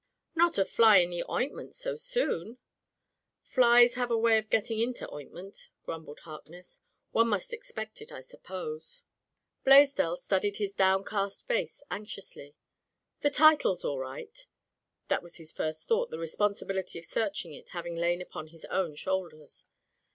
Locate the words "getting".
4.49-4.79